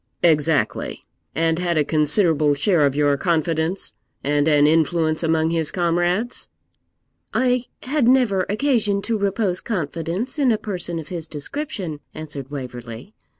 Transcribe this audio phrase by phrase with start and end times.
[0.23, 1.05] 'Exactly
[1.35, 3.93] and had a considerable share of your confidence,
[4.23, 6.49] and an influence among his comrades?'
[7.35, 13.13] 'I had never occasion to repose confidence in a person of his description,' answered Waverley.